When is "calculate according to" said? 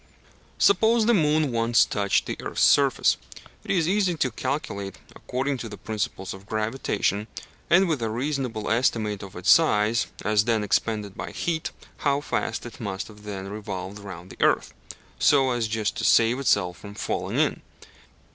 4.31-5.69